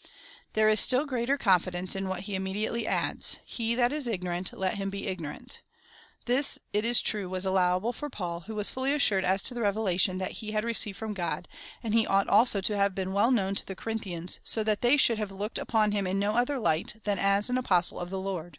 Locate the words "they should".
14.80-15.18